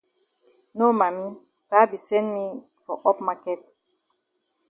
No 0.77 0.85
Mami, 0.99 1.27
Pa 1.69 1.79
be 1.89 1.97
send 2.07 2.27
me 2.35 2.45
for 2.83 2.95
up 3.09 3.17
maket. 3.27 3.59